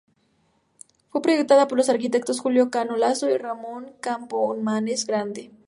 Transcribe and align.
Fue 1.11 1.21
proyectada 1.21 1.67
por 1.67 1.77
los 1.77 1.87
arquitectos 1.87 2.39
Julio 2.39 2.71
Cano 2.71 2.97
Lasso 2.97 3.29
y 3.29 3.37
Ramón 3.37 3.93
Campomanes 4.01 5.05
Grande. 5.05 5.51